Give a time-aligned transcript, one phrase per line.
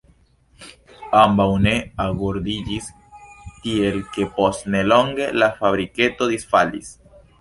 [1.17, 1.73] Ambaŭ ne
[2.07, 2.87] agordiĝis,
[3.67, 6.91] tiel ke post nelonge la fabriketo disfalis.